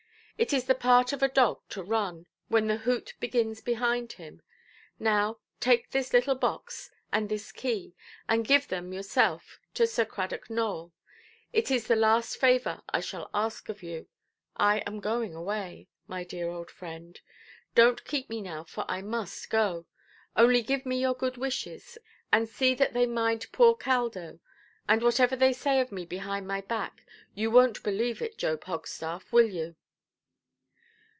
It 0.43 0.53
is 0.53 0.63
the 0.65 0.73
part 0.73 1.13
of 1.13 1.21
a 1.21 1.29
dog 1.29 1.59
to 1.69 1.83
run, 1.83 2.25
when 2.47 2.65
the 2.65 2.77
hoot 2.77 3.13
begins 3.19 3.61
behind 3.61 4.13
him. 4.13 4.41
Now, 4.97 5.37
take 5.59 5.91
this 5.91 6.13
little 6.13 6.33
box, 6.33 6.89
and 7.13 7.29
this 7.29 7.51
key, 7.51 7.93
and 8.27 8.43
give 8.43 8.67
them 8.67 8.91
yourself 8.91 9.59
to 9.75 9.85
Sir 9.85 10.03
Cradock 10.03 10.49
Nowell. 10.49 10.91
It 11.53 11.69
is 11.69 11.85
the 11.85 11.95
last 11.95 12.37
favour 12.39 12.81
I 12.89 13.01
shall 13.01 13.29
ask 13.35 13.69
of 13.69 13.83
you. 13.83 14.07
I 14.57 14.79
am 14.79 14.99
going 14.99 15.35
away, 15.35 15.89
my 16.07 16.23
dear 16.23 16.49
old 16.49 16.71
friend; 16.71 17.19
donʼt 17.75 18.03
keep 18.05 18.27
me 18.27 18.41
now, 18.41 18.63
for 18.63 18.85
I 18.89 19.03
must 19.03 19.47
go. 19.51 19.85
Only 20.35 20.63
give 20.63 20.87
me 20.87 20.99
your 20.99 21.13
good 21.13 21.37
wishes; 21.37 21.99
and 22.31 22.49
see 22.49 22.73
that 22.73 22.93
they 22.93 23.05
mind 23.05 23.45
poor 23.51 23.75
Caldo: 23.75 24.39
and, 24.89 25.03
whatever 25.03 25.35
they 25.35 25.53
say 25.53 25.79
of 25.79 25.91
me 25.91 26.03
behind 26.03 26.47
my 26.47 26.61
back, 26.61 27.05
you 27.35 27.51
wonʼt 27.51 27.83
believe 27.83 28.23
it, 28.23 28.39
Job 28.39 28.63
Hogstaff, 28.63 29.31
will 29.31 29.47
you"? 29.47 29.75